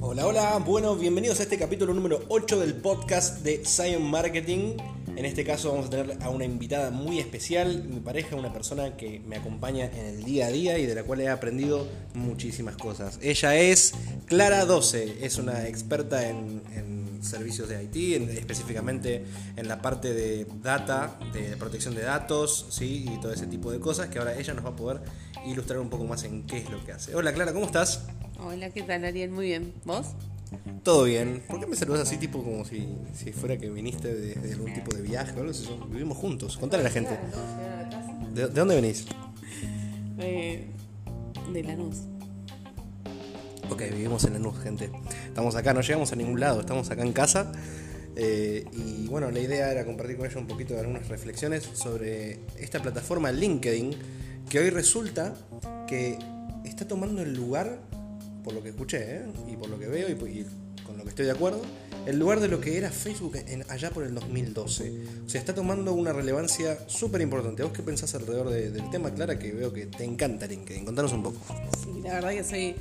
Hola, 0.00 0.26
hola, 0.26 0.58
bueno, 0.58 0.96
bienvenidos 0.96 1.40
a 1.40 1.44
este 1.44 1.56
capítulo 1.56 1.94
número 1.94 2.20
8 2.28 2.60
del 2.60 2.74
podcast 2.74 3.42
de 3.42 3.64
Science 3.64 3.98
Marketing. 3.98 4.76
En 5.16 5.24
este 5.24 5.44
caso 5.44 5.70
vamos 5.70 5.86
a 5.86 5.90
tener 5.90 6.18
a 6.22 6.28
una 6.28 6.44
invitada 6.44 6.90
muy 6.90 7.20
especial, 7.20 7.84
mi 7.84 8.00
pareja, 8.00 8.36
una 8.36 8.52
persona 8.52 8.98
que 8.98 9.20
me 9.20 9.36
acompaña 9.36 9.86
en 9.86 10.04
el 10.04 10.24
día 10.24 10.48
a 10.48 10.50
día 10.50 10.78
y 10.78 10.84
de 10.84 10.94
la 10.94 11.04
cual 11.04 11.22
he 11.22 11.28
aprendido 11.30 11.88
muchísimas 12.12 12.76
cosas. 12.76 13.18
Ella 13.22 13.56
es 13.56 13.94
Clara 14.26 14.64
12, 14.64 15.24
es 15.24 15.38
una 15.38 15.68
experta 15.68 16.28
en, 16.28 16.60
en 16.74 17.22
servicios 17.22 17.68
de 17.68 17.84
IT, 17.84 18.16
en- 18.16 18.30
específicamente 18.30 19.24
en 19.56 19.68
la 19.68 19.80
parte 19.80 20.12
de 20.14 20.46
data, 20.62 21.16
de 21.32 21.56
protección 21.56 21.94
de 21.94 22.02
datos, 22.02 22.66
¿sí? 22.70 23.06
y 23.08 23.20
todo 23.20 23.32
ese 23.32 23.46
tipo 23.46 23.70
de 23.70 23.78
cosas 23.78 24.08
que 24.08 24.18
ahora 24.18 24.36
ella 24.36 24.52
nos 24.54 24.64
va 24.64 24.70
a 24.70 24.76
poder 24.76 25.00
ilustrar 25.46 25.78
un 25.78 25.88
poco 25.90 26.04
más 26.04 26.24
en 26.24 26.42
qué 26.44 26.58
es 26.58 26.70
lo 26.70 26.84
que 26.84 26.92
hace. 26.92 27.14
Hola 27.14 27.32
Clara, 27.32 27.52
¿cómo 27.52 27.66
estás? 27.66 28.04
Hola, 28.40 28.70
¿qué 28.70 28.82
tal 28.82 29.04
Ariel? 29.04 29.30
Muy 29.30 29.46
bien. 29.46 29.72
¿Vos? 29.84 30.08
Todo 30.82 31.04
bien. 31.04 31.42
¿Por 31.48 31.60
qué 31.60 31.66
me 31.66 31.76
saludas 31.76 32.02
así, 32.02 32.16
tipo 32.18 32.42
como 32.42 32.64
si, 32.64 32.86
si 33.14 33.32
fuera 33.32 33.56
que 33.56 33.70
viniste 33.70 34.12
de, 34.12 34.34
de 34.34 34.52
algún 34.52 34.72
tipo 34.74 34.94
de 34.94 35.02
viaje 35.02 35.32
o 35.36 35.38
algo 35.38 35.50
así? 35.50 35.68
Vivimos 35.88 36.16
juntos. 36.18 36.56
Contale 36.56 36.82
a 36.82 36.84
la 36.84 36.90
gente. 36.90 37.16
¿De, 38.32 38.42
de 38.42 38.48
dónde 38.48 38.74
venís? 38.76 39.06
Eh, 40.18 40.66
de 41.52 41.62
Lanús. 41.64 41.96
Ok, 43.68 43.82
vivimos 43.90 44.24
en 44.24 44.34
Lanús, 44.34 44.58
gente. 44.60 44.90
Estamos 45.26 45.56
acá, 45.56 45.74
no 45.74 45.80
llegamos 45.80 46.12
a 46.12 46.16
ningún 46.16 46.38
lado, 46.38 46.60
estamos 46.60 46.88
acá 46.90 47.02
en 47.02 47.12
casa. 47.12 47.50
Eh, 48.14 48.64
y 48.72 49.08
bueno, 49.08 49.30
la 49.30 49.40
idea 49.40 49.72
era 49.72 49.84
compartir 49.84 50.16
con 50.16 50.26
ella 50.26 50.38
un 50.38 50.46
poquito 50.46 50.74
de 50.74 50.80
algunas 50.80 51.08
reflexiones 51.08 51.68
sobre 51.74 52.38
esta 52.58 52.80
plataforma 52.80 53.32
LinkedIn, 53.32 53.96
que 54.48 54.60
hoy 54.60 54.70
resulta 54.70 55.34
que 55.88 56.16
está 56.64 56.86
tomando 56.86 57.22
el 57.22 57.34
lugar, 57.34 57.80
por 58.44 58.54
lo 58.54 58.62
que 58.62 58.68
escuché, 58.68 59.16
¿eh? 59.16 59.22
y 59.48 59.56
por 59.56 59.68
lo 59.68 59.78
que 59.78 59.88
veo, 59.88 60.08
y, 60.08 60.12
y 60.12 60.46
con 60.86 60.96
lo 60.96 61.02
que 61.04 61.10
estoy 61.10 61.26
de 61.26 61.32
acuerdo, 61.32 61.60
el 62.06 62.18
lugar 62.18 62.40
de 62.40 62.48
lo 62.48 62.60
que 62.60 62.76
era 62.78 62.90
Facebook 62.90 63.36
en- 63.48 63.64
allá 63.68 63.90
por 63.90 64.04
el 64.04 64.14
2012. 64.14 64.92
O 65.26 65.28
sea, 65.28 65.40
está 65.40 65.54
tomando 65.54 65.92
una 65.92 66.12
relevancia 66.12 66.78
súper 66.88 67.20
importante. 67.20 67.62
¿Vos 67.64 67.72
qué 67.72 67.82
pensás 67.82 68.14
alrededor 68.14 68.50
de- 68.50 68.70
del 68.70 68.88
tema, 68.90 69.10
Clara? 69.12 69.38
Que 69.38 69.52
veo 69.52 69.72
que 69.72 69.86
te 69.86 70.04
encanta 70.04 70.46
LinkedIn. 70.46 70.84
Contanos 70.84 71.12
un 71.12 71.22
poco. 71.24 71.40
Sí, 71.82 72.00
la 72.02 72.14
verdad 72.14 72.30
que 72.30 72.44
soy 72.44 72.74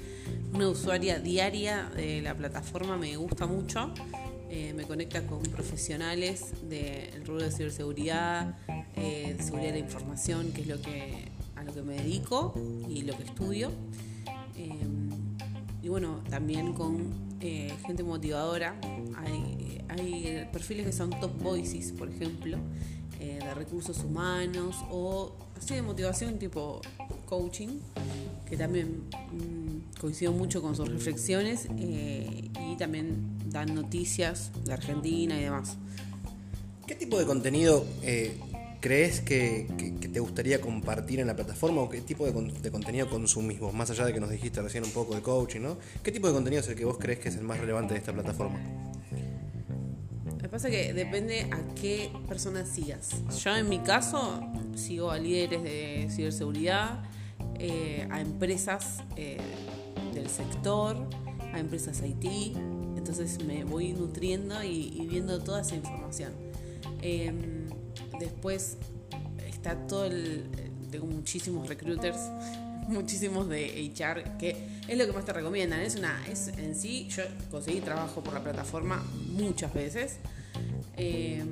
una 0.53 0.70
usuaria 0.70 1.20
diaria 1.20 1.89
de 1.95 2.22
la 2.22 2.36
plataforma, 2.36 2.97
me 2.97 3.16
gusta 3.17 3.47
mucho. 3.47 3.92
Eh, 4.50 4.73
me 4.75 4.84
conecta 4.84 5.25
con 5.25 5.42
profesionales 5.42 6.44
del 6.69 7.25
rubro 7.25 7.44
de 7.44 7.52
ciberseguridad, 7.52 8.56
eh, 8.95 9.36
seguridad 9.44 9.73
de 9.73 9.80
información, 9.80 10.52
que 10.53 10.62
es 10.62 10.67
lo 10.67 10.80
que, 10.81 11.30
a 11.56 11.64
lo 11.64 11.73
que 11.73 11.81
me 11.81 11.95
dedico 11.95 12.53
y 12.88 13.02
lo 13.02 13.17
que 13.17 13.23
estudio. 13.23 13.72
Eh, 14.56 14.69
y 15.81 15.90
bueno, 15.90 16.23
también 16.30 16.73
con 16.73 17.25
eh, 17.46 17.72
gente 17.86 18.04
motivadora. 18.04 18.76
Hay, 19.18 19.82
hay 19.88 20.48
perfiles 20.52 20.86
que 20.88 20.92
son 20.92 21.12
top 21.20 21.32
voices, 21.42 21.92
por 21.92 22.10
ejemplo, 22.10 22.58
eh, 23.20 23.38
de 23.40 23.54
recursos 23.54 24.00
humanos 24.00 24.76
o 24.90 25.32
así 25.56 25.76
de 25.76 25.84
motivación 25.84 26.40
tipo 26.40 26.82
coaching, 27.28 27.80
que 28.50 28.58
también 28.58 29.04
mm, 29.32 30.00
coincido 30.00 30.32
mucho 30.32 30.62
con 30.62 30.76
sus 30.76 30.90
reflexiones 30.90 31.68
eh, 31.78 32.50
y 32.72 32.76
también 32.78 33.38
dan 33.52 33.76
noticias 33.76 34.52
de 34.64 34.74
Argentina 34.74 35.40
y 35.40 35.44
demás. 35.44 35.78
¿Qué 36.88 36.96
tipo 36.96 37.20
de 37.20 37.26
contenido 37.26 37.86
crees 38.86 39.19
que, 39.19 39.66
te 40.14 40.19
gustaría 40.19 40.62
compartir 40.62 41.19
en 41.19 41.25
la 41.25 41.35
plataforma 41.35 41.81
o 41.81 41.90
qué 41.90 42.01
tipo 42.01 42.23
de, 42.23 42.34
con- 42.34 42.62
de 42.62 42.69
contenido 42.69 43.09
consumís 43.09 43.59
vos? 43.59 43.73
Más 43.73 43.90
allá 43.90 44.06
de 44.06 44.13
que 44.13 44.19
nos 44.19 44.29
dijiste 44.29 44.62
recién 44.62 44.84
un 44.84 44.91
poco 44.91 45.16
de 45.16 45.23
coaching, 45.23 45.62
¿no? 45.62 45.78
¿Qué 46.03 46.12
tipo 46.12 46.28
de 46.28 46.35
contenido 46.35 46.62
es 46.62 46.68
el 46.68 46.75
que 46.75 46.85
vos 46.85 47.00
crees 47.00 47.18
que 47.18 47.29
es 47.29 47.35
el 47.35 47.41
más 47.41 47.59
relevante 47.59 47.95
de 47.95 48.00
esta 48.00 48.13
plataforma? 48.13 48.59
Lo 50.28 50.38
que 50.38 50.47
pasa 50.50 50.69
que 50.69 50.94
depende 50.94 51.50
a 51.51 51.74
qué 51.74 52.12
personas 52.28 52.69
sigas. 52.69 53.24
Yo 53.44 53.56
en 53.56 53.69
mi 53.69 53.79
caso 53.79 54.40
sigo 54.75 55.09
a 55.09 55.18
líderes 55.18 55.63
de 55.63 56.07
ciberseguridad, 56.12 57.06
eh, 57.57 58.07
a 58.12 58.22
empresas 58.22 59.01
eh, 59.16 59.40
del 60.13 60.29
sector, 60.29 61.09
a 61.53 61.59
empresas 61.59 62.03
IT, 62.06 62.56
entonces 62.95 63.44
me 63.44 63.63
voy 63.63 63.94
nutriendo 63.94 64.63
y, 64.63 65.07
viendo 65.09 65.41
toda 65.41 65.62
esa 65.62 65.75
información. 65.75 66.34
Eh, 67.01 67.34
después 68.20 68.78
está 69.48 69.76
todo 69.88 70.06
el... 70.06 70.46
Tengo 70.92 71.08
muchísimos 71.08 71.68
recruiters, 71.68 72.20
muchísimos 72.88 73.50
de 73.50 73.92
HR, 73.94 74.38
que 74.38 74.56
es 74.88 74.98
lo 74.98 75.06
que 75.06 75.12
más 75.12 75.26
te 75.26 75.34
recomiendan. 75.34 75.81
Es 75.81 75.96
una, 75.96 76.25
es 76.28 76.48
en 76.50 76.75
sí, 76.75 77.08
yo 77.09 77.24
conseguí 77.52 77.81
trabajo 77.81 78.24
por 78.24 78.34
la 78.34 78.44
plataforma 78.44 79.04
muchas 79.31 79.74
veces. 79.74 80.18
Eh, 80.98 81.44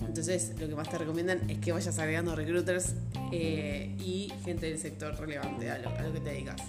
entonces, 0.00 0.54
lo 0.58 0.68
que 0.68 0.74
más 0.74 0.88
te 0.90 0.98
recomiendan 0.98 1.48
es 1.48 1.58
que 1.58 1.70
vayas 1.70 1.98
agregando 1.98 2.34
recruiters 2.34 2.94
eh, 3.30 3.94
y 4.00 4.32
gente 4.44 4.66
del 4.66 4.78
sector 4.78 5.14
relevante 5.18 5.70
a 5.70 5.78
lo, 5.78 5.90
a 5.90 6.02
lo 6.02 6.12
que 6.12 6.20
te 6.20 6.30
dedicas. 6.30 6.60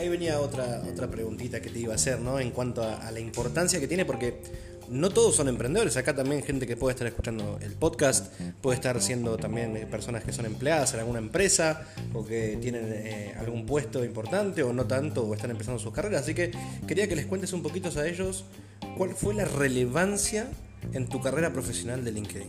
Ahí 0.00 0.08
venía 0.08 0.40
otra, 0.40 0.82
otra 0.90 1.10
preguntita 1.10 1.60
que 1.60 1.68
te 1.68 1.78
iba 1.78 1.92
a 1.92 1.96
hacer, 1.96 2.20
¿no? 2.20 2.40
En 2.40 2.52
cuanto 2.52 2.82
a, 2.82 3.10
la 3.10 3.20
importancia 3.20 3.78
que 3.78 3.86
tiene, 3.86 4.06
porque 4.06 4.40
no 4.88 5.10
todos 5.10 5.36
son 5.36 5.48
emprendedores. 5.48 5.98
Acá 5.98 6.16
también 6.16 6.42
gente 6.42 6.66
que 6.66 6.74
puede 6.74 6.94
estar 6.94 7.06
escuchando 7.06 7.58
el 7.60 7.74
podcast, 7.74 8.32
puede 8.62 8.76
estar 8.76 8.98
siendo 9.02 9.36
también 9.36 9.76
eh, 9.76 9.84
personas 9.84 10.24
que 10.24 10.32
son 10.32 10.46
empleadas 10.46 10.94
en 10.94 11.00
alguna 11.00 11.18
empresa 11.18 11.86
o 12.14 12.24
que 12.24 12.56
tienen 12.62 12.86
eh, 12.88 13.34
algún 13.38 13.66
puesto 13.66 14.02
importante 14.02 14.62
o 14.62 14.72
no 14.72 14.86
tanto 14.86 15.22
o 15.22 15.34
están 15.34 15.50
empezando 15.50 15.78
sus 15.78 15.92
carreras. 15.92 16.22
Así 16.22 16.32
que 16.32 16.50
quería 16.88 17.06
que 17.06 17.14
les 17.14 17.26
cuentes 17.26 17.52
un 17.52 17.62
poquito 17.62 17.90
a 18.00 18.08
ellos 18.08 18.46
cuál 18.96 19.10
fue 19.10 19.34
la 19.34 19.44
relevancia 19.44 20.48
en 20.94 21.10
tu 21.10 21.20
carrera 21.20 21.52
profesional 21.52 22.06
de 22.06 22.12
LinkedIn. 22.12 22.48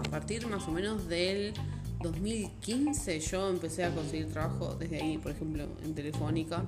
A 0.00 0.10
partir 0.10 0.46
más 0.48 0.68
o 0.68 0.70
menos 0.70 1.08
del 1.08 1.54
2015 2.00 3.20
yo 3.20 3.48
empecé 3.48 3.84
a 3.84 3.94
conseguir 3.94 4.32
trabajo 4.32 4.74
desde 4.74 5.00
ahí, 5.02 5.18
por 5.18 5.32
ejemplo, 5.32 5.66
en 5.84 5.94
Telefónica. 5.94 6.64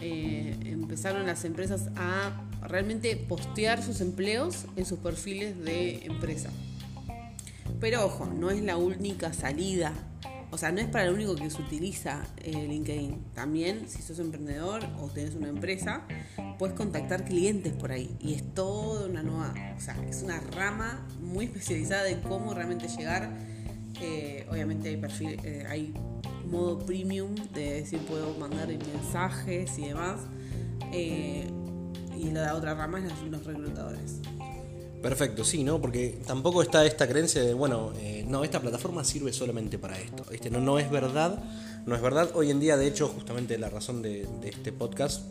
Eh, 0.00 0.56
empezaron 0.64 1.26
las 1.26 1.44
empresas 1.44 1.88
a 1.96 2.42
realmente 2.62 3.16
postear 3.16 3.82
sus 3.82 4.00
empleos 4.00 4.66
en 4.76 4.84
sus 4.84 4.98
perfiles 4.98 5.58
de 5.64 6.04
empresa. 6.06 6.50
Pero 7.80 8.06
ojo, 8.06 8.26
no 8.26 8.50
es 8.50 8.62
la 8.62 8.76
única 8.76 9.32
salida. 9.32 9.92
O 10.50 10.58
sea, 10.58 10.70
no 10.72 10.80
es 10.80 10.86
para 10.86 11.06
lo 11.06 11.14
único 11.14 11.34
que 11.34 11.50
se 11.50 11.60
utiliza 11.60 12.24
eh, 12.38 12.66
LinkedIn. 12.68 13.32
También, 13.34 13.88
si 13.88 14.00
sos 14.00 14.18
emprendedor 14.20 14.84
o 15.00 15.08
tenés 15.08 15.34
una 15.34 15.48
empresa, 15.48 16.06
puedes 16.58 16.76
contactar 16.76 17.24
clientes 17.24 17.72
por 17.72 17.92
ahí. 17.92 18.16
Y 18.20 18.34
es 18.34 18.54
toda 18.54 19.06
una 19.06 19.22
nueva, 19.22 19.54
o 19.76 19.80
sea, 19.80 19.96
es 20.08 20.22
una 20.22 20.40
rama 20.40 21.06
muy 21.20 21.46
especializada 21.46 22.04
de 22.04 22.20
cómo 22.20 22.54
realmente 22.54 22.88
llegar. 22.88 23.55
Eh, 24.00 24.46
obviamente 24.50 24.88
hay 24.90 24.96
perfil, 24.96 25.38
eh, 25.42 25.64
hay 25.68 25.94
modo 26.50 26.78
premium 26.78 27.34
de 27.54 27.74
decir 27.80 27.98
puedo 28.00 28.34
mandar 28.34 28.68
mensajes 28.68 29.78
y 29.78 29.86
demás. 29.86 30.20
Eh, 30.92 31.46
y 32.16 32.30
la 32.30 32.54
otra 32.54 32.74
rama 32.74 32.98
es 32.98 33.04
los- 33.30 33.44
reclutadores. 33.44 34.20
Perfecto, 35.02 35.44
sí, 35.44 35.62
¿no? 35.62 35.80
Porque 35.80 36.18
tampoco 36.26 36.62
está 36.62 36.84
esta 36.84 37.06
creencia 37.06 37.42
de, 37.42 37.54
bueno, 37.54 37.92
eh, 38.00 38.24
no, 38.26 38.42
esta 38.44 38.60
plataforma 38.60 39.04
sirve 39.04 39.32
solamente 39.32 39.78
para 39.78 39.98
esto. 40.00 40.24
¿viste? 40.30 40.50
No, 40.50 40.60
no 40.60 40.78
es 40.78 40.90
verdad, 40.90 41.42
no 41.84 41.94
es 41.94 42.00
verdad. 42.02 42.30
Hoy 42.34 42.50
en 42.50 42.58
día, 42.60 42.76
de 42.76 42.86
hecho, 42.86 43.08
justamente 43.08 43.58
la 43.58 43.68
razón 43.68 44.02
de 44.02 44.26
este 44.44 44.72
podcast 44.72 45.22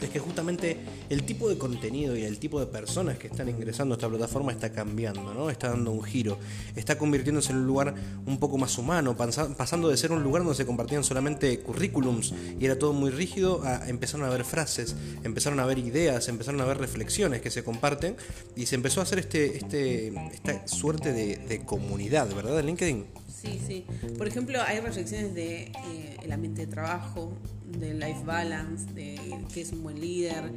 es 0.00 0.10
que 0.10 0.18
justamente 0.18 0.78
el 1.08 1.24
tipo 1.24 1.48
de 1.48 1.56
contenido 1.56 2.16
y 2.16 2.22
el 2.22 2.38
tipo 2.38 2.60
de 2.60 2.66
personas 2.66 3.18
que 3.18 3.28
están 3.28 3.48
ingresando 3.48 3.94
a 3.94 3.96
esta 3.96 4.08
plataforma 4.08 4.52
está 4.52 4.70
cambiando, 4.70 5.34
¿no? 5.34 5.50
Está 5.50 5.68
dando 5.68 5.92
un 5.92 6.02
giro, 6.02 6.38
está 6.76 6.98
convirtiéndose 6.98 7.52
en 7.52 7.58
un 7.58 7.66
lugar 7.66 7.94
un 8.26 8.38
poco 8.38 8.58
más 8.58 8.76
humano, 8.78 9.16
pasando 9.16 9.88
de 9.88 9.96
ser 9.96 10.12
un 10.12 10.22
lugar 10.22 10.42
donde 10.42 10.56
se 10.56 10.66
compartían 10.66 11.04
solamente 11.04 11.60
currículums 11.60 12.34
y 12.58 12.64
era 12.64 12.78
todo 12.78 12.92
muy 12.92 13.10
rígido, 13.10 13.62
a 13.64 13.88
empezaron 13.88 14.26
a 14.26 14.30
ver 14.30 14.44
frases, 14.44 14.96
empezaron 15.22 15.60
a 15.60 15.66
ver 15.66 15.78
ideas, 15.78 16.28
empezaron 16.28 16.60
a 16.60 16.64
ver 16.64 16.78
reflexiones 16.78 17.40
que 17.40 17.50
se 17.50 17.62
comparten 17.62 18.16
y 18.56 18.66
se 18.66 18.74
empezó 18.74 19.00
a 19.00 19.04
hacer 19.04 19.18
este, 19.18 19.56
este, 19.56 20.08
esta 20.32 20.66
suerte 20.66 21.12
de, 21.12 21.36
de 21.36 21.64
comunidad, 21.64 22.34
¿verdad? 22.34 22.58
En 22.60 22.66
LinkedIn. 22.66 23.04
Sí, 23.44 23.60
sí. 23.66 23.84
Por 24.16 24.26
ejemplo, 24.26 24.60
hay 24.62 24.80
reflexiones 24.80 25.34
de 25.34 25.64
eh, 25.64 26.16
el 26.22 26.32
ambiente 26.32 26.64
de 26.64 26.72
trabajo, 26.72 27.32
del 27.78 28.00
life 28.00 28.22
balance, 28.24 28.92
de 28.92 29.18
qué 29.52 29.60
es 29.60 29.72
un 29.72 29.82
buen 29.84 30.00
líder. 30.00 30.50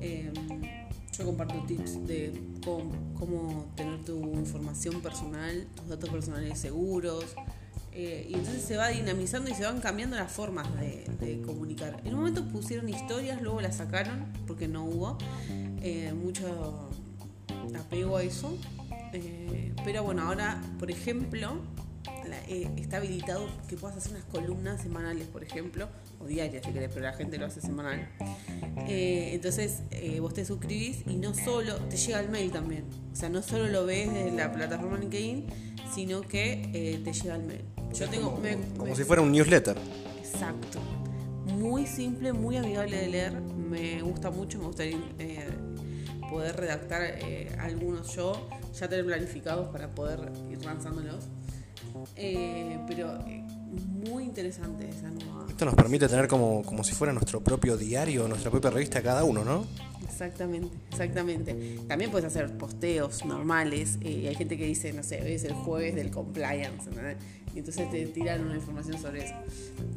Eh, 0.00 0.30
yo 1.16 1.24
comparto 1.24 1.54
tips 1.66 2.06
de 2.06 2.38
cómo, 2.62 2.90
cómo 3.18 3.72
tener 3.76 4.04
tu 4.04 4.18
información 4.34 5.00
personal, 5.00 5.66
tus 5.74 5.88
datos 5.88 6.10
personales 6.10 6.58
seguros. 6.58 7.34
Eh, 7.96 8.26
y 8.28 8.34
entonces 8.34 8.64
se 8.64 8.76
va 8.76 8.88
dinamizando 8.88 9.48
y 9.50 9.54
se 9.54 9.64
van 9.64 9.80
cambiando 9.80 10.16
las 10.16 10.30
formas 10.30 10.66
de, 10.80 11.40
comunicar. 11.46 12.00
En 12.04 12.14
un 12.14 12.20
momento 12.20 12.44
pusieron 12.48 12.88
historias, 12.88 13.40
luego 13.40 13.60
las 13.60 13.76
sacaron 13.76 14.26
porque 14.48 14.66
no 14.66 14.84
hubo 14.84 15.16
eh, 15.80 16.12
mucho 16.12 16.90
apego 17.78 18.16
a 18.16 18.24
eso. 18.24 18.58
Eh, 19.12 19.72
pero 19.84 20.02
bueno, 20.02 20.22
ahora, 20.22 20.60
por 20.80 20.90
ejemplo, 20.90 21.60
está 22.48 22.98
habilitado 22.98 23.46
que 23.68 23.76
puedas 23.76 23.96
hacer 23.96 24.12
unas 24.12 24.24
columnas 24.24 24.82
semanales, 24.82 25.26
por 25.28 25.42
ejemplo, 25.42 25.88
o 26.20 26.26
diarias 26.26 26.64
si 26.64 26.72
querés, 26.72 26.90
pero 26.92 27.06
la 27.06 27.12
gente 27.12 27.38
lo 27.38 27.46
hace 27.46 27.60
semanal. 27.60 28.08
entonces 28.86 29.82
vos 30.20 30.34
te 30.34 30.44
suscribís 30.44 31.02
y 31.06 31.16
no 31.16 31.34
solo, 31.34 31.76
te 31.88 31.96
llega 31.96 32.20
el 32.20 32.28
mail 32.28 32.50
también. 32.50 32.84
O 33.12 33.16
sea, 33.16 33.28
no 33.28 33.42
solo 33.42 33.68
lo 33.68 33.86
ves 33.86 34.12
desde 34.12 34.32
la 34.32 34.52
plataforma 34.52 34.98
LinkedIn, 34.98 35.46
sino 35.94 36.22
que 36.22 37.00
te 37.04 37.12
llega 37.12 37.36
el 37.36 37.42
mail. 37.44 37.64
Yo 37.94 38.08
tengo. 38.08 38.40
como 38.76 38.96
si 38.96 39.04
fuera 39.04 39.22
un 39.22 39.30
newsletter. 39.30 39.76
Exacto. 40.18 40.80
Muy 41.46 41.86
simple, 41.86 42.32
muy 42.32 42.56
amigable 42.56 42.96
de 42.96 43.08
leer. 43.08 43.40
Me 43.40 44.02
gusta 44.02 44.30
mucho, 44.30 44.58
me 44.58 44.66
gustaría 44.66 44.98
eh, 45.18 45.48
poder 46.28 46.56
redactar 46.56 47.02
eh, 47.02 47.54
algunos 47.58 48.14
yo, 48.14 48.48
ya 48.74 48.88
tener 48.88 49.04
planificados 49.04 49.68
para 49.68 49.94
poder 49.94 50.32
ir 50.50 50.64
lanzándolos. 50.64 51.26
Eh, 52.16 52.78
pero 52.86 53.18
muy 54.10 54.24
interesante 54.24 54.88
esa 54.88 55.10
nueva. 55.10 55.46
Esto 55.48 55.64
nos 55.64 55.74
permite 55.74 56.08
tener 56.08 56.28
como, 56.28 56.62
como 56.62 56.82
si 56.84 56.94
fuera 56.94 57.12
nuestro 57.12 57.40
propio 57.40 57.76
diario, 57.76 58.26
nuestra 58.28 58.50
propia 58.50 58.70
revista 58.70 59.02
cada 59.02 59.24
uno, 59.24 59.44
¿no? 59.44 59.66
Exactamente, 60.04 60.76
exactamente. 60.90 61.78
También 61.88 62.10
puedes 62.10 62.26
hacer 62.26 62.56
posteos 62.56 63.24
normales. 63.24 63.98
y 64.00 64.26
hay 64.26 64.34
gente 64.34 64.56
que 64.56 64.66
dice, 64.66 64.92
no 64.92 65.02
sé, 65.02 65.22
hoy 65.22 65.32
es 65.32 65.44
el 65.44 65.52
jueves 65.52 65.94
del 65.94 66.10
compliance. 66.10 66.90
¿no? 66.90 67.02
y 67.54 67.60
entonces 67.60 67.88
te 67.88 68.04
tiran 68.06 68.44
una 68.44 68.56
información 68.56 69.00
sobre 69.00 69.26
eso. 69.26 69.34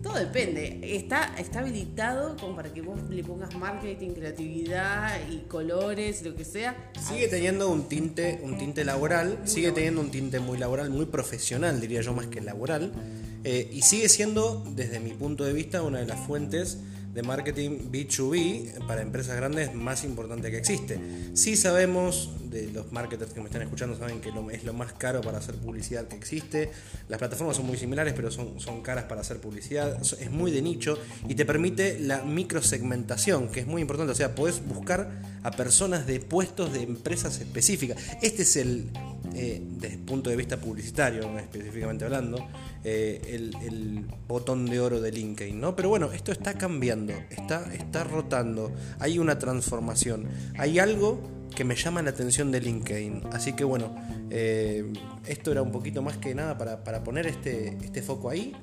Todo 0.04 0.16
depende. 0.16 0.80
Está, 0.84 1.34
está 1.40 1.60
habilitado 1.60 2.38
como 2.38 2.56
para 2.56 2.72
que 2.72 2.82
vos 2.82 3.00
le 3.10 3.24
pongas 3.24 3.56
marketing, 3.56 4.12
creatividad 4.12 5.20
y 5.32 5.40
colores, 5.48 6.22
lo 6.22 6.36
que 6.36 6.46
sea. 6.46 6.92
Sigue 7.02 7.28
teniendo 7.28 7.70
un 7.70 7.90
tinte, 7.90 8.40
un 8.44 8.60
tinte 8.60 8.86
laboral, 8.86 9.40
sigue 9.46 9.72
teniendo 9.72 10.02
un 10.02 10.12
tinte 10.12 10.40
muy 10.40 10.60
laboral, 10.60 10.92
muy 10.92 11.08
profesional, 11.08 11.82
diría 11.82 12.02
yo, 12.02 12.14
más 12.14 12.28
que 12.28 12.42
laboral. 12.42 12.92
Eh, 13.44 13.70
y 13.72 13.82
sigue 13.82 14.08
siendo, 14.08 14.64
desde 14.76 15.00
mi 15.00 15.12
punto 15.12 15.44
de 15.44 15.54
vista, 15.54 15.82
una 15.82 16.00
de 16.00 16.06
las 16.06 16.20
fuentes 16.28 16.78
de 17.18 17.24
marketing 17.24 17.90
B2B 17.92 18.86
para 18.86 19.02
empresas 19.02 19.36
grandes 19.36 19.74
más 19.74 20.04
importante 20.04 20.52
que 20.52 20.58
existe. 20.58 21.00
Sí 21.34 21.58
sabemos, 21.58 22.30
de 22.52 22.70
los 22.70 22.92
marketers 22.92 23.34
que 23.34 23.40
me 23.40 23.48
están 23.48 23.64
escuchando 23.64 23.98
saben 23.98 24.22
que 24.22 24.30
es 24.30 24.64
lo 24.64 24.74
más 24.74 24.94
caro 24.94 25.22
para 25.22 25.40
hacer 25.40 25.56
publicidad 25.56 26.08
que 26.08 26.16
existe. 26.16 26.70
Las 27.10 27.18
plataformas 27.18 27.58
son 27.58 27.66
muy 27.66 27.76
similares, 27.76 28.14
pero 28.16 28.30
son, 28.30 28.60
son 28.60 28.84
caras 28.84 29.06
para 29.06 29.22
hacer 29.22 29.42
publicidad. 29.42 30.00
Es 30.00 30.30
muy 30.30 30.52
de 30.52 30.62
nicho 30.62 31.00
y 31.28 31.34
te 31.34 31.44
permite 31.44 32.00
la 32.00 32.22
microsegmentación, 32.22 33.48
que 33.48 33.62
es 33.62 33.66
muy 33.66 33.82
importante. 33.82 34.12
O 34.12 34.16
sea, 34.16 34.36
podés 34.36 34.64
buscar 34.64 35.10
a 35.42 35.50
personas 35.50 36.06
de 36.06 36.20
puestos 36.20 36.72
de 36.72 36.84
empresas 36.84 37.40
específicas. 37.40 37.98
Este 38.22 38.44
es 38.44 38.58
el, 38.58 38.92
eh, 39.40 39.62
desde 39.62 39.96
el 39.98 40.02
punto 40.02 40.32
de 40.32 40.36
vista 40.36 40.58
publicitario, 40.58 41.38
específicamente 41.38 42.06
hablando, 42.06 42.44
eh, 42.84 43.22
el, 43.28 44.08
botón 44.28 44.66
de 44.66 44.80
oro 44.80 45.00
de 45.00 45.12
LinkedIn, 45.12 45.62
¿no? 45.62 45.76
Pero 45.76 45.90
bueno, 45.90 46.12
esto 46.12 46.32
está 46.32 46.56
cambiando, 46.56 47.14
está, 47.30 47.72
está 47.74 48.04
rotando, 48.04 48.72
hay 49.00 49.20
una 49.20 49.38
transformación, 49.38 50.28
hay 50.58 50.80
algo 50.80 51.22
que 51.56 51.64
me 51.64 51.76
llama 51.76 52.02
la 52.02 52.10
atención 52.10 52.52
de 52.52 52.62
LinkedIn. 52.62 53.24
Así 53.32 53.54
que 53.54 53.64
bueno, 53.64 53.96
eh, 54.32 54.92
esto 55.28 55.52
era 55.52 55.62
un 55.62 55.72
poquito 55.72 56.02
más 56.02 56.18
que 56.18 56.34
nada 56.34 56.58
para, 56.58 57.04
poner 57.04 57.28
este, 57.28 57.78
este 57.84 58.02
foco 58.02 58.30
ahí. 58.30 58.56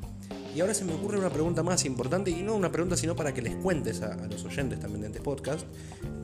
Y 0.55 0.61
ahora 0.61 0.73
se 0.73 0.85
me 0.85 0.95
ocurre 0.95 1.19
una 1.19 1.31
pregunta 1.31 1.65
más 1.65 1.85
importante, 1.85 2.31
y 2.31 2.43
no 2.43 2.55
una 2.55 2.71
pregunta, 2.71 2.97
sino 2.97 3.17
para 3.17 3.35
que 3.35 3.43
les 3.43 3.57
cuentes 3.57 4.03
a, 4.03 4.15
los 4.29 4.45
oyentes 4.45 4.79
también 4.79 5.01
de 5.01 5.09
este 5.09 5.21
podcast, 5.21 5.67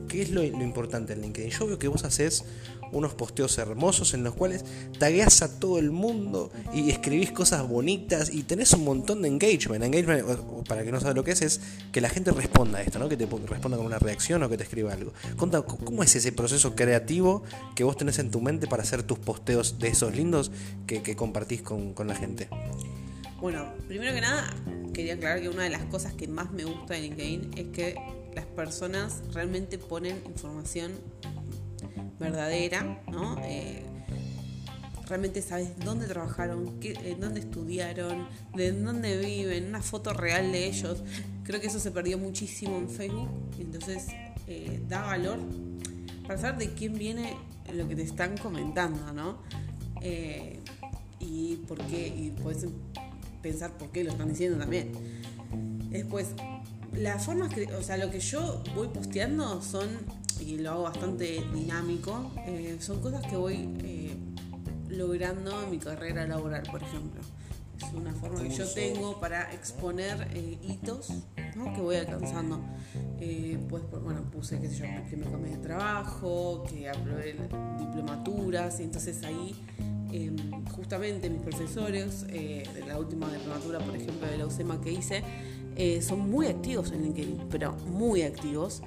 ¿Qué 0.07 0.21
es 0.21 0.29
lo, 0.29 0.43
importante 0.43 1.13
en 1.13 1.21
LinkedIn? 1.21 1.51
Yo 1.51 1.67
veo 1.67 1.79
que 1.79 1.87
vos 1.87 2.03
haces 2.03 2.43
unos 2.91 3.13
posteos 3.13 3.57
hermosos 3.57 4.13
en 4.13 4.25
los 4.25 4.33
cuales 4.33 4.65
tagueas 4.99 5.41
a 5.41 5.57
todo 5.57 5.79
el 5.79 5.89
mundo 5.91 6.51
y 6.73 6.89
escribís 6.89 7.31
cosas 7.31 7.65
bonitas 7.65 8.29
y 8.29 8.43
tenés 8.43 8.73
un 8.73 8.83
montón 8.83 9.21
de 9.21 9.29
engagement. 9.29 9.81
Engagement, 9.85 10.65
para 10.67 10.83
que 10.83 10.91
no 10.91 10.99
sabe 10.99 11.13
lo 11.13 11.23
que 11.23 11.31
es, 11.31 11.41
es 11.41 11.61
que 11.93 12.01
la 12.01 12.09
gente 12.09 12.31
responda 12.31 12.79
a 12.79 12.81
esto, 12.81 12.99
¿no? 12.99 13.07
que 13.07 13.15
te 13.15 13.25
responda 13.25 13.77
con 13.77 13.85
una 13.85 13.99
reacción 13.99 14.43
o 14.43 14.49
que 14.49 14.57
te 14.57 14.63
escriba 14.63 14.91
algo. 14.91 15.13
Conta, 15.37 15.61
¿cómo 15.61 16.03
es 16.03 16.13
ese 16.13 16.33
proceso 16.33 16.75
creativo 16.75 17.43
que 17.73 17.85
vos 17.85 17.95
tenés 17.95 18.19
en 18.19 18.31
tu 18.31 18.41
mente 18.41 18.67
para 18.67 18.83
hacer 18.83 19.03
tus 19.03 19.17
posteos 19.17 19.79
de 19.79 19.87
esos 19.87 20.13
lindos 20.13 20.51
que, 20.87 21.15
compartís 21.15 21.61
con 21.61 21.95
la 22.05 22.15
gente? 22.15 22.49
Bueno, 23.41 23.73
primero 23.87 24.13
que 24.13 24.21
nada, 24.21 24.53
quería 24.93 25.15
aclarar 25.15 25.41
que 25.41 25.49
una 25.49 25.63
de 25.63 25.71
las 25.71 25.83
cosas 25.85 26.13
que 26.13 26.27
más 26.27 26.51
me 26.51 26.63
gusta 26.63 26.93
de 26.93 27.01
LinkedIn 27.01 27.51
es 27.57 27.67
que 27.69 27.95
las 28.35 28.45
personas 28.45 29.23
realmente 29.33 29.79
ponen 29.79 30.21
información 30.27 30.91
verdadera, 32.19 33.01
¿no? 33.11 33.41
Eh, 33.43 33.83
realmente 35.07 35.41
sabes 35.41 35.71
dónde 35.83 36.05
trabajaron, 36.05 36.79
qué, 36.79 37.17
dónde 37.19 37.39
estudiaron, 37.39 38.27
de 38.55 38.73
dónde 38.73 39.17
viven, 39.17 39.69
una 39.69 39.81
foto 39.81 40.13
real 40.13 40.51
de 40.51 40.67
ellos. 40.67 41.03
Creo 41.43 41.59
que 41.59 41.65
eso 41.65 41.79
se 41.79 41.89
perdió 41.89 42.19
muchísimo 42.19 42.77
en 42.77 42.91
Facebook, 42.91 43.29
entonces 43.59 44.05
eh, 44.45 44.83
da 44.87 45.01
valor 45.01 45.39
para 46.27 46.39
saber 46.39 46.59
de 46.59 46.75
quién 46.75 46.93
viene 46.93 47.35
lo 47.73 47.87
que 47.87 47.95
te 47.95 48.03
están 48.03 48.37
comentando, 48.37 49.11
¿no? 49.13 49.41
Eh, 49.99 50.59
y 51.19 51.55
por 51.67 51.79
qué, 51.87 52.07
y 52.07 52.29
puedes 52.29 52.65
pensar 53.41 53.77
por 53.77 53.89
qué 53.89 54.03
lo 54.03 54.11
están 54.11 54.29
diciendo 54.29 54.57
también. 54.57 54.91
Después, 55.89 56.27
las 56.93 57.25
formas 57.25 57.53
que, 57.53 57.65
o 57.73 57.81
sea, 57.81 57.97
lo 57.97 58.09
que 58.09 58.19
yo 58.19 58.63
voy 58.75 58.87
posteando 58.89 59.61
son, 59.61 59.87
y 60.39 60.57
lo 60.57 60.71
hago 60.71 60.83
bastante 60.83 61.43
dinámico, 61.53 62.31
eh, 62.47 62.77
son 62.79 63.01
cosas 63.01 63.25
que 63.27 63.35
voy 63.35 63.69
eh, 63.83 64.15
logrando 64.89 65.63
en 65.63 65.71
mi 65.71 65.77
carrera 65.77 66.27
laboral, 66.27 66.63
por 66.69 66.81
ejemplo. 66.81 67.21
Es 67.77 67.93
una 67.93 68.13
forma 68.13 68.43
que 68.43 68.49
yo 68.51 68.67
tengo 68.73 69.19
para 69.19 69.51
exponer 69.53 70.27
eh, 70.33 70.57
hitos 70.61 71.11
que 71.75 71.81
voy 71.81 71.95
alcanzando. 71.95 72.61
pues, 73.69 73.83
bueno, 74.03 74.21
puse, 74.31 74.59
qué 74.59 74.69
sé 74.69 74.77
yo, 74.77 75.09
que 75.09 75.17
me 75.17 75.25
cambié 75.25 75.53
de 75.53 75.57
trabajo, 75.57 76.63
que 76.69 76.89
aprobé 76.89 77.35
diplomaturas, 77.79 78.79
y 78.79 78.83
entonces 78.83 79.23
ahí 79.23 79.55
em, 80.11 80.35
justamente 80.65 81.29
mis 81.29 81.41
profesores 81.41 82.27
de 82.27 82.83
la 82.87 82.97
última 82.97 83.31
diplomatura, 83.31 83.79
por 83.79 83.95
ejemplo, 83.95 84.27
de 84.27 84.37
la 84.37 84.45
UCEMA 84.45 84.81
que 84.81 84.91
hice, 84.91 85.23
eh, 85.75 86.01
son 86.01 86.29
muy 86.29 86.47
activos 86.47 86.91
en 86.91 87.03
LinkedIn, 87.03 87.47
pero 87.49 87.73
muy 87.73 88.23
activos. 88.23 88.81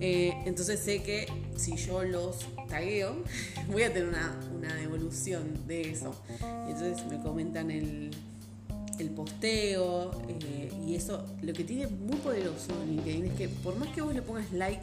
Eh, 0.00 0.32
entonces 0.46 0.80
sé 0.80 1.02
que 1.02 1.26
si 1.56 1.76
yo 1.76 2.02
los 2.02 2.46
tagueo, 2.68 3.16
voy 3.70 3.82
a 3.82 3.92
tener 3.92 4.08
una, 4.08 4.40
una 4.56 4.74
devolución 4.74 5.66
de 5.66 5.90
eso. 5.90 6.14
Entonces 6.66 7.06
me 7.06 7.20
comentan 7.20 7.70
el, 7.70 8.10
el 8.98 9.10
posteo 9.10 10.10
eh, 10.28 10.72
y 10.86 10.94
eso 10.94 11.24
lo 11.42 11.52
que 11.52 11.64
tiene 11.64 11.86
muy 11.86 12.16
poderoso 12.16 12.72
en 12.82 12.96
LinkedIn 12.96 13.26
es 13.26 13.32
que 13.34 13.48
por 13.48 13.76
más 13.76 13.88
que 13.90 14.00
vos 14.00 14.14
le 14.14 14.22
pongas 14.22 14.50
like, 14.52 14.82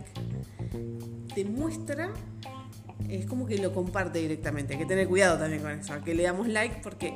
te 1.34 1.46
muestra 1.46 2.14
es 3.08 3.26
como 3.26 3.46
que 3.46 3.58
lo 3.58 3.74
comparte 3.74 4.20
directamente. 4.20 4.74
Hay 4.74 4.80
que 4.80 4.86
tener 4.86 5.08
cuidado 5.08 5.38
también 5.38 5.62
con 5.62 5.72
eso, 5.72 5.94
que 6.04 6.16
le 6.16 6.24
damos 6.24 6.48
like 6.48 6.82
porque 6.84 7.14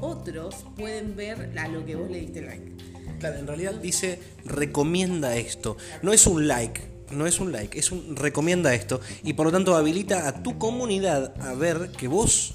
otros 0.00 0.64
pueden 0.76 1.16
ver 1.16 1.52
a 1.58 1.68
lo 1.68 1.84
que 1.84 1.96
vos 1.96 2.10
le 2.10 2.20
diste 2.20 2.42
like 2.42 2.94
en 3.32 3.46
realidad 3.46 3.74
dice 3.74 4.18
recomienda 4.44 5.36
esto. 5.36 5.76
No 6.02 6.12
es 6.12 6.26
un 6.26 6.46
like, 6.46 6.80
no 7.10 7.26
es 7.26 7.40
un 7.40 7.52
like, 7.52 7.78
es 7.78 7.92
un 7.92 8.16
recomienda 8.16 8.74
esto. 8.74 9.00
Y 9.22 9.34
por 9.34 9.46
lo 9.46 9.52
tanto 9.52 9.76
habilita 9.76 10.28
a 10.28 10.42
tu 10.42 10.58
comunidad 10.58 11.34
a 11.40 11.54
ver 11.54 11.90
que 11.90 12.08
vos 12.08 12.54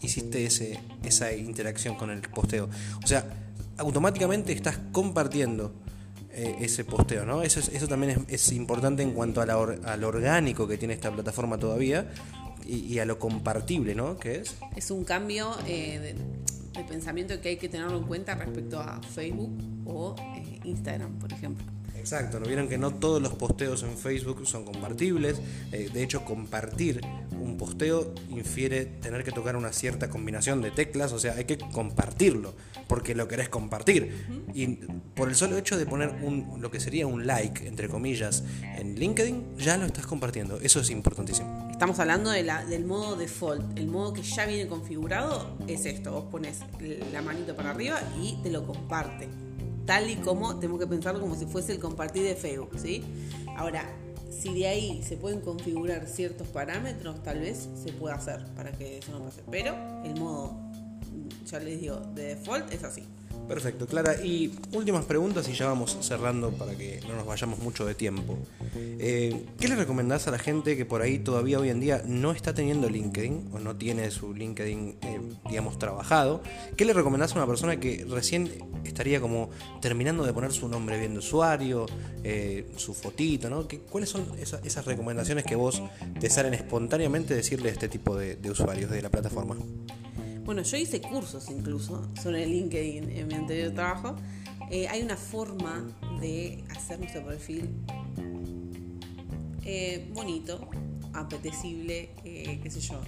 hiciste 0.00 0.44
ese, 0.44 0.80
esa 1.04 1.32
interacción 1.32 1.96
con 1.96 2.10
el 2.10 2.20
posteo. 2.22 2.68
O 3.02 3.06
sea, 3.06 3.26
automáticamente 3.78 4.52
estás 4.52 4.78
compartiendo 4.92 5.72
eh, 6.36 6.56
ese 6.60 6.84
posteo, 6.84 7.24
¿no? 7.24 7.42
Eso, 7.42 7.60
eso 7.60 7.88
también 7.88 8.26
es, 8.28 8.52
importante 8.52 9.02
en 9.02 9.12
cuanto 9.12 9.40
a 9.40 9.44
al 9.44 10.04
orgánico 10.04 10.68
que 10.68 10.76
tiene 10.76 10.92
esta 10.92 11.10
plataforma 11.10 11.56
todavía 11.56 12.10
y, 12.66 12.98
a 12.98 13.06
lo 13.06 13.18
compartible, 13.18 13.94
¿no? 13.94 14.18
Que 14.18 14.40
es. 14.40 14.54
Es 14.74 14.90
un 14.90 15.04
cambio 15.04 15.56
eh, 15.66 16.14
de 16.76 16.84
pensamiento 16.84 17.40
que 17.40 17.50
hay 17.50 17.56
que 17.56 17.68
tenerlo 17.68 17.98
en 17.98 18.04
cuenta 18.04 18.34
respecto 18.34 18.80
a 18.80 19.00
Facebook 19.02 19.52
o 19.86 20.14
eh, 20.36 20.60
Instagram, 20.64 21.18
por 21.18 21.32
ejemplo. 21.32 21.64
Exacto, 22.06 22.38
¿no 22.38 22.46
vieron 22.46 22.68
que 22.68 22.78
no 22.78 22.94
todos 22.94 23.20
los 23.20 23.34
posteos 23.34 23.82
en 23.82 23.96
Facebook 23.98 24.46
son 24.46 24.64
compartibles? 24.64 25.40
Eh, 25.72 25.90
de 25.92 26.02
hecho, 26.04 26.24
compartir 26.24 27.00
un 27.32 27.56
posteo 27.56 28.14
infiere 28.30 28.86
tener 28.86 29.24
que 29.24 29.32
tocar 29.32 29.56
una 29.56 29.72
cierta 29.72 30.08
combinación 30.08 30.62
de 30.62 30.70
teclas, 30.70 31.12
o 31.12 31.18
sea, 31.18 31.34
hay 31.34 31.46
que 31.46 31.58
compartirlo, 31.58 32.54
porque 32.86 33.16
lo 33.16 33.26
querés 33.26 33.48
compartir. 33.48 34.24
Y 34.54 34.68
por 35.16 35.28
el 35.28 35.34
solo 35.34 35.56
hecho 35.56 35.76
de 35.76 35.84
poner 35.84 36.10
un, 36.22 36.58
lo 36.60 36.70
que 36.70 36.78
sería 36.78 37.08
un 37.08 37.26
like, 37.26 37.66
entre 37.66 37.88
comillas, 37.88 38.44
en 38.76 38.94
LinkedIn, 38.94 39.56
ya 39.56 39.76
lo 39.76 39.86
estás 39.86 40.06
compartiendo. 40.06 40.60
Eso 40.60 40.80
es 40.80 40.90
importantísimo. 40.90 41.65
Estamos 41.76 41.98
hablando 41.98 42.30
de 42.30 42.42
la, 42.42 42.64
del 42.64 42.86
modo 42.86 43.16
default. 43.16 43.78
El 43.78 43.88
modo 43.88 44.14
que 44.14 44.22
ya 44.22 44.46
viene 44.46 44.66
configurado 44.66 45.58
es 45.68 45.84
esto. 45.84 46.10
Vos 46.10 46.24
pones 46.30 46.60
la 47.12 47.20
manito 47.20 47.54
para 47.54 47.72
arriba 47.72 48.00
y 48.18 48.38
te 48.42 48.50
lo 48.50 48.66
comparte. 48.66 49.28
Tal 49.84 50.08
y 50.08 50.16
como 50.16 50.56
tenemos 50.56 50.80
que 50.80 50.86
pensarlo 50.86 51.20
como 51.20 51.34
si 51.34 51.44
fuese 51.44 51.72
el 51.72 51.78
compartir 51.78 52.22
de 52.22 52.34
Facebook, 52.34 52.70
¿sí? 52.78 53.04
Ahora, 53.58 53.84
si 54.30 54.54
de 54.54 54.68
ahí 54.68 55.02
se 55.02 55.18
pueden 55.18 55.42
configurar 55.42 56.06
ciertos 56.08 56.48
parámetros, 56.48 57.22
tal 57.22 57.40
vez 57.40 57.68
se 57.84 57.92
pueda 57.92 58.14
hacer 58.14 58.42
para 58.56 58.72
que 58.72 58.96
eso 58.96 59.12
no 59.12 59.22
pase. 59.22 59.42
Pero 59.50 59.76
el 60.02 60.18
modo, 60.18 60.58
ya 61.44 61.60
les 61.60 61.78
digo, 61.78 61.96
de 62.14 62.36
default 62.36 62.72
es 62.72 62.84
así. 62.84 63.02
Perfecto, 63.48 63.86
Clara. 63.86 64.24
Y 64.24 64.52
últimas 64.72 65.04
preguntas 65.04 65.48
y 65.48 65.52
ya 65.52 65.66
vamos 65.66 65.96
cerrando 66.00 66.50
para 66.50 66.74
que 66.74 67.00
no 67.06 67.14
nos 67.14 67.26
vayamos 67.26 67.58
mucho 67.60 67.86
de 67.86 67.94
tiempo. 67.94 68.38
Eh, 68.74 69.44
¿Qué 69.58 69.68
le 69.68 69.76
recomendás 69.76 70.26
a 70.26 70.30
la 70.32 70.38
gente 70.38 70.76
que 70.76 70.84
por 70.84 71.02
ahí 71.02 71.18
todavía 71.18 71.60
hoy 71.60 71.70
en 71.70 71.80
día 71.80 72.02
no 72.06 72.32
está 72.32 72.54
teniendo 72.54 72.88
LinkedIn 72.88 73.50
o 73.52 73.58
no 73.58 73.76
tiene 73.76 74.10
su 74.10 74.34
LinkedIn, 74.34 74.96
eh, 75.02 75.20
digamos, 75.48 75.78
trabajado? 75.78 76.42
¿Qué 76.76 76.84
le 76.84 76.92
recomendás 76.92 77.32
a 77.32 77.36
una 77.36 77.46
persona 77.46 77.78
que 77.78 78.04
recién 78.08 78.50
estaría 78.84 79.20
como 79.20 79.50
terminando 79.80 80.24
de 80.24 80.32
poner 80.32 80.52
su 80.52 80.68
nombre 80.68 80.98
bien 80.98 81.12
de 81.12 81.20
usuario, 81.20 81.86
eh, 82.24 82.66
su 82.76 82.94
fotito, 82.94 83.48
¿no? 83.48 83.68
¿Cuáles 83.90 84.10
son 84.10 84.26
esas, 84.40 84.84
recomendaciones 84.86 85.44
que 85.44 85.54
vos 85.54 85.82
te 86.20 86.30
salen 86.30 86.54
espontáneamente 86.54 87.34
decirle 87.34 87.70
a 87.70 87.72
este 87.72 87.88
tipo 87.88 88.16
de 88.16 88.50
usuarios 88.50 88.90
de 88.90 89.02
la 89.02 89.10
plataforma? 89.10 89.56
Bueno, 90.46 90.62
yo 90.62 90.76
hice 90.76 91.00
cursos 91.00 91.50
incluso 91.50 92.08
sobre 92.22 92.46
LinkedIn 92.46 93.10
en 93.10 93.26
mi 93.26 93.34
anterior 93.34 93.72
trabajo. 93.74 94.14
Eh, 94.70 94.86
hay 94.86 95.02
una 95.02 95.16
forma 95.16 95.84
de 96.20 96.62
hacer 96.70 97.00
nuestro 97.00 97.26
perfil 97.26 97.68
eh, 99.64 100.08
bonito, 100.14 100.68
apetecible, 101.14 102.10
eh, 102.24 102.60
qué 102.62 102.70
sé 102.70 102.78
yo, 102.78 103.00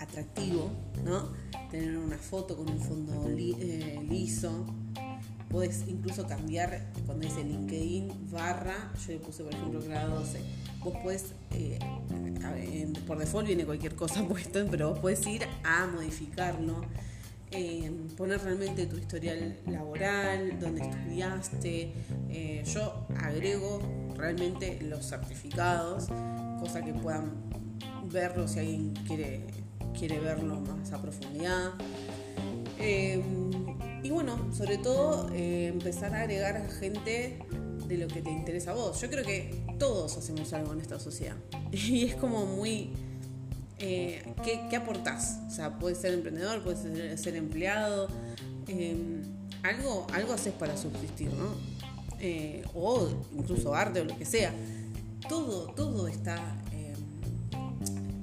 atractivo, 0.00 0.72
¿no? 1.04 1.28
Tener 1.70 1.96
una 1.96 2.18
foto 2.18 2.56
con 2.56 2.68
un 2.68 2.80
fondo 2.80 3.28
liso. 3.28 4.66
Puedes 5.48 5.86
incluso 5.86 6.26
cambiar 6.26 6.88
cuando 7.06 7.28
dice 7.28 7.44
LinkedIn 7.44 8.32
barra, 8.32 8.92
yo 9.06 9.12
le 9.12 9.18
puse 9.20 9.44
por 9.44 9.54
ejemplo 9.54 9.80
grado 9.80 10.18
12 10.18 10.59
vos 10.82 10.94
puedes, 11.02 11.34
eh, 11.52 11.78
por 13.06 13.18
default 13.18 13.46
viene 13.46 13.64
cualquier 13.64 13.94
cosa 13.94 14.22
puesto, 14.28 14.66
pero 14.70 14.90
vos 14.90 14.98
puedes 15.00 15.26
ir 15.26 15.46
a 15.64 15.86
modificarlo, 15.86 16.82
eh, 17.50 17.90
poner 18.16 18.40
realmente 18.42 18.86
tu 18.86 18.96
historial 18.96 19.56
laboral, 19.66 20.58
donde 20.60 20.82
estudiaste. 20.82 21.92
Eh, 22.28 22.62
yo 22.64 23.06
agrego 23.18 23.80
realmente 24.16 24.80
los 24.82 25.06
certificados, 25.06 26.06
cosa 26.60 26.82
que 26.82 26.92
puedan 26.94 27.32
verlo 28.10 28.48
si 28.48 28.60
alguien 28.60 28.94
quiere, 29.06 29.46
quiere 29.98 30.20
verlo 30.20 30.60
más 30.60 30.92
a 30.92 31.00
profundidad. 31.00 31.72
y 34.02 34.10
bueno, 34.10 34.52
sobre 34.54 34.78
todo 34.78 35.28
empezar 35.34 36.14
a 36.14 36.22
agregar 36.22 36.56
a 36.56 36.68
gente 36.68 37.38
de 37.86 37.98
lo 37.98 38.08
que 38.08 38.22
te 38.22 38.30
interesa 38.30 38.70
a 38.70 38.74
vos. 38.74 39.00
Yo 39.00 39.10
creo 39.10 39.24
que 39.24 39.69
todos 39.80 40.16
hacemos 40.16 40.52
algo 40.52 40.72
en 40.74 40.80
esta 40.80 41.00
sociedad. 41.00 41.34
Y 41.72 42.04
es 42.04 42.14
como 42.14 42.46
muy... 42.46 42.90
Eh, 43.78 44.22
¿qué, 44.44 44.60
¿qué, 44.68 44.76
aportás? 44.76 45.40
O 45.48 45.50
sea, 45.50 45.78
puedes 45.78 45.98
ser 45.98 46.12
emprendedor, 46.12 46.62
puedes 46.62 46.80
ser, 47.18 47.34
empleado. 47.34 48.08
Em, 48.68 49.22
algo, 49.62 50.06
algo 50.12 50.34
haces 50.34 50.52
para 50.52 50.76
subsistir, 50.76 51.32
¿no? 51.32 51.54
Eh, 52.20 52.62
o 52.74 53.08
incluso 53.34 53.74
arte 53.74 54.02
o 54.02 54.04
lo 54.04 54.18
que 54.18 54.26
sea. 54.26 54.52
Todo, 55.30 55.72
todo 55.72 56.08
está 56.08 56.59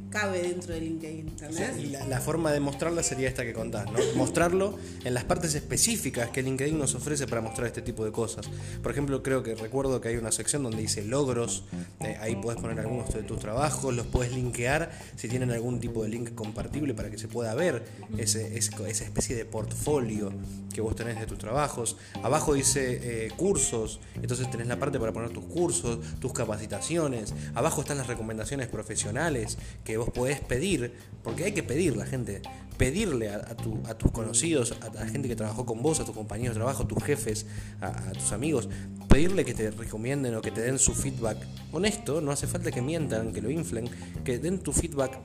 cabe 0.10 0.42
dentro 0.42 0.74
de 0.74 0.82
LinkedIn. 0.82 1.36
y 1.80 1.86
la, 1.88 2.22
forma 2.22 2.52
de 2.52 2.60
mostrarla 2.60 3.04
sería 3.04 3.28
esta 3.28 3.44
que 3.44 3.54
contás, 3.54 3.92
¿no? 3.92 4.00
Mostrarlo 4.16 4.78
en 5.04 5.14
las 5.14 5.24
partes 5.24 5.56
específicas 5.56 6.30
que 6.30 6.42
LinkedIn 6.42 6.78
nos 6.78 6.96
ofrece 6.96 7.28
para 7.28 7.42
mostrar 7.42 7.68
este 7.68 7.82
tipo 7.82 8.06
de 8.06 8.12
cosas. 8.12 8.50
Por 8.82 8.92
ejemplo, 8.92 9.22
creo 9.22 9.44
que 9.44 9.56
recuerdo 9.56 10.02
que 10.02 10.10
hay 10.10 10.18
una 10.18 10.32
sección 10.32 10.64
donde 10.64 10.82
dice 10.82 11.04
logros, 11.04 11.64
eh, 12.00 12.18
ahí 12.22 12.36
puedes 12.36 12.60
poner 12.62 12.80
algunos 12.80 13.14
de 13.14 13.24
tus 13.24 13.40
trabajos, 13.40 13.94
los 13.94 14.08
puedes 14.08 14.34
linkear 14.34 14.92
si 15.16 15.28
tienen 15.28 15.52
algún 15.52 15.80
tipo 15.80 16.04
de 16.04 16.10
link 16.10 16.34
compartible 16.36 16.94
para 16.94 17.10
que 17.10 17.18
se 17.18 17.28
pueda 17.28 17.54
ver 17.56 17.86
esa 18.18 18.40
especie 18.88 19.36
de 19.36 19.46
portfolio 19.46 20.32
que 20.74 20.82
vos 20.82 20.96
tenés 20.96 21.20
de 21.20 21.26
tus 21.26 21.38
trabajos. 21.38 21.98
Abajo 22.24 22.54
dice 22.54 23.26
eh, 23.26 23.32
cursos, 23.36 24.00
entonces 24.16 24.50
tenés 24.50 24.68
la 24.68 24.78
parte 24.78 25.00
para 25.00 25.12
poner 25.12 25.32
tus 25.32 25.46
cursos, 25.46 26.00
tus 26.20 26.34
capacitaciones. 26.34 27.34
Abajo 27.56 27.82
están 27.82 27.98
las 27.98 28.08
recomendaciones 28.08 28.68
profesionales 28.68 29.58
que 29.84 29.97
vos 29.98 30.10
podés 30.10 30.40
pedir, 30.40 30.94
porque 31.24 31.46
hay 31.46 31.52
que 31.52 31.64
pedir 31.64 31.96
la 31.96 32.06
gente, 32.06 32.42
pedirle 32.78 33.30
a, 33.30 33.56
tus 33.56 34.12
conocidos, 34.12 34.76
a, 34.82 34.94
la 34.94 35.08
gente 35.08 35.28
que 35.28 35.36
trabajó 35.36 35.66
con 35.66 35.82
vos, 35.82 36.00
a 36.00 36.06
tus 36.06 36.16
compañeros 36.16 36.56
de 36.56 36.60
trabajo, 36.60 36.84
a 36.84 36.88
tus 36.88 37.04
jefes, 37.04 37.46
a, 37.82 38.12
tus 38.14 38.32
amigos, 38.32 38.70
pedirle 39.10 39.44
que 39.44 39.54
te 39.54 39.72
recomienden 39.72 40.36
o 40.36 40.42
que 40.42 40.52
te 40.52 40.62
den 40.62 40.80
su 40.80 40.94
feedback 40.94 41.38
honesto, 41.72 42.22
no 42.22 42.32
hace 42.32 42.48
falta 42.48 42.72
que 42.72 42.82
mientan, 42.82 43.34
que 43.34 43.42
lo 43.42 43.50
inflen, 43.50 43.90
que 44.24 44.40
den 44.40 44.60
tu 44.60 44.72
feedback, 44.72 45.20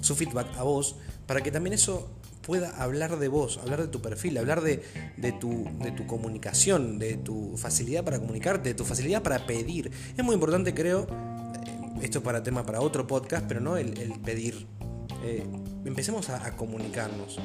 su 0.00 0.14
feedback 0.14 0.56
a 0.56 0.62
vos, 0.62 0.96
para 1.26 1.42
que 1.42 1.50
también 1.50 1.74
eso 1.74 2.08
pueda 2.46 2.70
hablar 2.80 3.18
de 3.18 3.26
vos, 3.26 3.58
hablar 3.58 3.82
de 3.82 3.88
tu 3.88 4.00
perfil, 4.00 4.38
hablar 4.38 4.62
de, 4.62 4.80
tu, 5.40 5.68
de 5.80 5.90
tu 5.90 6.06
comunicación, 6.06 7.00
de 7.00 7.16
tu 7.16 7.56
facilidad 7.56 8.04
para 8.04 8.20
comunicarte, 8.20 8.68
de 8.68 8.74
tu 8.74 8.84
facilidad 8.84 9.22
para 9.22 9.46
pedir. 9.46 9.90
Es 10.16 10.24
muy 10.24 10.34
importante, 10.34 10.72
creo, 10.72 11.08
esto 12.02 12.22
para 12.22 12.42
tema 12.42 12.64
para 12.64 12.80
otro 12.80 13.06
podcast, 13.06 13.46
pero 13.46 13.60
no 13.60 13.76
el, 13.76 13.92
pedir. 14.24 14.66
Eh, 15.24 15.44
empecemos 15.84 16.28
a, 16.30 16.56
comunicarnos. 16.56 17.38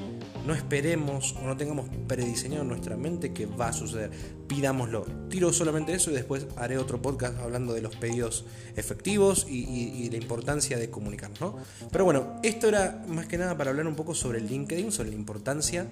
No 0.46 0.54
esperemos 0.54 1.36
o 1.42 1.48
no 1.48 1.58
tengamos 1.58 1.90
prediseñado 2.08 2.64
en 2.64 2.68
nuestra 2.68 2.98
mente 2.98 3.34
que 3.34 3.46
va 3.46 3.70
a 3.70 3.74
suceder. 3.74 4.12
Pidámoslo. 4.48 5.06
Tiro 5.30 5.54
solamente 5.54 5.94
eso 5.94 6.12
y 6.12 6.14
después 6.14 6.48
haré 6.58 6.78
otro 6.78 7.02
podcast 7.02 7.40
hablando 7.40 7.74
de 7.74 7.82
los 7.82 7.96
pedidos 7.96 8.46
efectivos 8.76 9.48
y, 9.50 10.10
la 10.10 10.18
importancia 10.18 10.78
de 10.78 10.90
comunicarnos. 10.90 11.56
Pero 11.92 12.04
bueno, 12.04 12.40
esto 12.44 12.68
era 12.68 13.04
más 13.08 13.28
que 13.28 13.38
nada 13.38 13.58
para 13.58 13.70
hablar 13.70 13.88
un 13.88 13.96
poco 13.96 14.14
sobre 14.14 14.40
el 14.40 14.48
LinkedIn, 14.48 14.92
sobre 14.92 15.10
la 15.10 15.16
importancia 15.16 15.88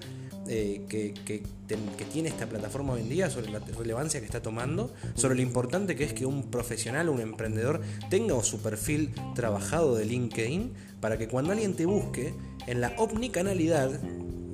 eh, 0.48 0.82
que, 0.88 1.42
tiene 2.12 2.28
esta 2.28 2.48
plataforma 2.48 2.94
hoy 2.94 3.02
en 3.02 3.08
día, 3.08 3.30
sobre 3.30 3.50
la 3.52 3.60
relevancia 3.60 4.18
que 4.18 4.26
está 4.26 4.42
tomando, 4.42 4.92
sobre 5.14 5.36
lo 5.36 5.42
importante 5.42 5.94
que 5.94 6.04
es 6.04 6.12
que 6.12 6.26
un 6.26 6.50
profesional, 6.50 7.08
un 7.08 7.20
emprendedor 7.20 7.80
tenga 8.08 8.42
su 8.42 8.60
perfil 8.60 9.12
trabajado 9.34 9.94
de 9.94 10.06
LinkedIn 10.06 10.72
para 11.00 11.18
que 11.18 11.28
cuando 11.28 11.52
alguien 11.52 11.74
te 11.74 11.86
busque 11.86 12.34
en 12.66 12.80
la 12.80 12.94
omnicanalidad, 12.98 13.90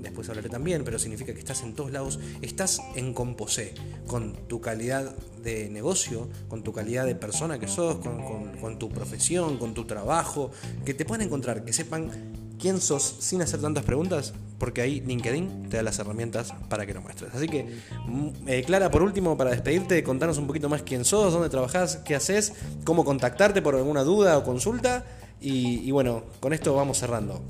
después 0.02 0.28
hablaré 0.28 0.50
también, 0.50 0.84
pero 0.84 0.98
significa 0.98 1.32
que 1.32 1.38
estás 1.38 1.62
en 1.62 1.74
todos 1.74 1.92
lados, 1.92 2.18
estás 2.42 2.80
en 2.94 3.14
composé, 3.14 3.74
con 4.06 4.34
tu 4.48 4.60
calidad 4.60 5.16
de 5.42 5.70
negocio, 5.70 6.28
con 6.48 6.62
tu 6.62 6.72
calidad 6.72 7.06
de 7.06 7.14
persona 7.14 7.58
que 7.58 7.68
sos, 7.68 7.96
con, 7.98 8.56
con 8.60 8.78
tu 8.78 8.90
profesión, 8.90 9.56
con 9.56 9.72
tu 9.72 9.86
trabajo, 9.86 10.50
que 10.84 10.92
te 10.92 11.06
puedan 11.06 11.26
encontrar, 11.26 11.64
que 11.64 11.72
sepan 11.72 12.10
quién 12.58 12.80
sos 12.80 13.16
sin 13.20 13.40
hacer 13.40 13.60
tantas 13.60 13.84
preguntas, 13.84 14.34
porque 14.58 14.80
ahí 14.80 15.00
LinkedIn 15.00 15.68
te 15.68 15.76
da 15.76 15.82
las 15.82 15.98
herramientas 15.98 16.54
para 16.68 16.86
que 16.86 16.94
lo 16.94 17.02
muestres. 17.02 17.34
Así 17.34 17.48
que, 17.48 17.78
mm, 18.06 18.28
eh, 18.46 18.62
Clara, 18.64 18.90
por 18.90 19.02
último, 19.02 19.36
para 19.36 19.50
despedirte, 19.50 20.02
contanos 20.02 20.38
un 20.38 20.46
poquito 20.46 20.68
más 20.68 20.82
quién 20.82 21.04
sos, 21.04 21.32
dónde 21.32 21.48
trabajás, 21.48 21.96
qué 21.96 22.14
haces, 22.14 22.54
cómo 22.84 23.04
contactarte 23.04 23.62
por 23.62 23.74
alguna 23.74 24.02
duda 24.02 24.38
o 24.38 24.44
consulta. 24.44 25.04
Y, 25.38 25.90
bueno, 25.90 26.24
con 26.40 26.52
esto 26.52 26.74
vamos 26.74 26.98
cerrando. 26.98 27.42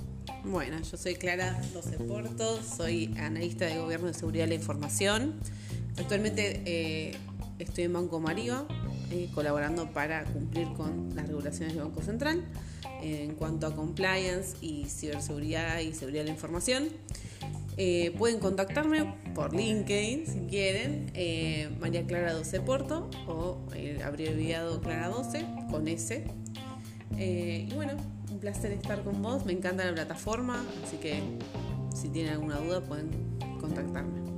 Bueno, 0.45 0.77
yo 0.83 0.97
soy 0.97 1.15
Clara 1.15 1.59
Doce 1.73 1.97
Porto, 1.99 2.61
soy 2.63 3.15
analista 3.17 3.65
de 3.65 3.79
Gobierno 3.79 4.09
de 4.09 4.15
Seguridad 4.15 4.45
de 4.45 4.49
la 4.49 4.55
Información. 4.55 5.35
Actualmente 5.97 6.63
eh, 6.67 7.17
estoy 7.59 7.85
en 7.85 7.93
Banco 7.93 8.21
Mario, 8.21 8.67
eh, 9.11 9.31
colaborando 9.35 9.91
para 9.93 10.25
cumplir 10.25 10.69
con 10.77 11.15
las 11.15 11.27
regulaciones 11.27 11.75
del 11.75 11.85
Banco 11.85 12.03
Central 12.03 12.45
en 13.15 13.35
cuanto 13.35 13.67
a 13.67 13.75
compliance 13.75 14.57
y 14.61 14.87
ciberseguridad 14.87 15.81
y 15.81 15.93
seguridad 15.95 16.23
de 16.23 16.29
la 16.29 16.35
información. 16.35 16.89
Eh, 17.79 18.15
pueden 18.17 18.39
contactarme 18.39 19.15
por 19.35 19.55
LinkedIn 19.55 20.27
si 20.27 20.39
quieren, 20.49 21.11
eh, 21.15 21.69
María 21.79 22.07
Clara 22.07 22.33
12 22.33 22.61
Porto 22.63 23.11
o 23.27 23.59
el 23.75 24.03
abreviado 24.03 24.81
Clara 24.81 25.09
12 25.09 25.45
con 25.71 25.87
S. 25.87 26.25
Eh, 27.19 27.69
y 27.71 27.75
bueno, 27.75 27.93
un 28.31 28.39
placer 28.39 28.73
estar 28.73 29.03
con 29.05 29.21
vos, 29.21 29.45
me 29.45 29.53
encanta 29.53 29.85
la 29.85 29.93
plataforma, 29.93 30.65
así 30.85 30.97
que 30.97 31.21
si 31.95 32.09
tienen 32.09 32.33
alguna 32.33 32.57
duda 32.57 32.83
pueden 32.83 33.11
contactarme. 33.61 34.36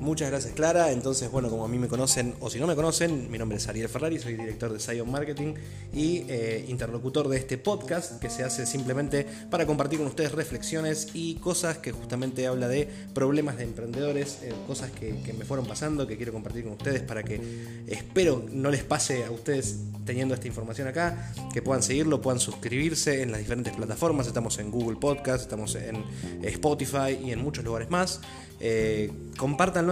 Muchas 0.00 0.30
gracias 0.30 0.54
Clara. 0.54 0.92
Entonces, 0.92 1.30
bueno, 1.30 1.48
como 1.48 1.64
a 1.64 1.68
mí 1.68 1.78
me 1.78 1.88
conocen 1.88 2.34
o 2.40 2.50
si 2.50 2.58
no 2.58 2.66
me 2.66 2.74
conocen, 2.74 3.30
mi 3.30 3.38
nombre 3.38 3.58
es 3.58 3.68
Ariel 3.68 3.88
Ferrari, 3.88 4.18
soy 4.18 4.34
director 4.34 4.72
de 4.72 4.78
Zion 4.78 5.10
Marketing 5.10 5.54
y 5.92 6.24
eh, 6.28 6.64
interlocutor 6.68 7.28
de 7.28 7.38
este 7.38 7.58
podcast 7.58 8.20
que 8.20 8.30
se 8.30 8.44
hace 8.44 8.66
simplemente 8.66 9.26
para 9.50 9.66
compartir 9.66 9.98
con 9.98 10.08
ustedes 10.08 10.32
reflexiones 10.32 11.08
y 11.14 11.36
cosas 11.36 11.78
que 11.78 11.92
justamente 11.92 12.46
habla 12.46 12.68
de 12.68 12.88
problemas 13.14 13.56
de 13.56 13.64
emprendedores, 13.64 14.40
eh, 14.42 14.52
cosas 14.66 14.90
que, 14.90 15.16
me 15.36 15.44
fueron 15.44 15.66
pasando, 15.66 16.06
que 16.06 16.16
quiero 16.16 16.32
compartir 16.32 16.64
con 16.64 16.74
ustedes 16.74 17.02
para 17.02 17.22
que 17.22 17.40
espero 17.86 18.44
no 18.50 18.70
les 18.70 18.84
pase 18.84 19.24
a 19.24 19.30
ustedes 19.30 19.80
teniendo 20.04 20.34
esta 20.34 20.46
información 20.46 20.88
acá, 20.88 21.32
que 21.52 21.62
puedan 21.62 21.82
seguirlo, 21.82 22.20
puedan 22.20 22.38
suscribirse 22.38 23.22
en 23.22 23.32
las 23.32 23.40
diferentes 23.40 23.74
plataformas. 23.74 24.26
Estamos 24.26 24.58
en 24.58 24.70
Google 24.70 24.96
Podcast, 24.96 25.42
estamos 25.42 25.74
en 25.74 26.04
Spotify 26.42 27.18
y 27.24 27.32
en 27.32 27.42
muchos 27.42 27.64
lugares 27.64 27.90
más. 27.90 28.20
Eh, 28.60 29.12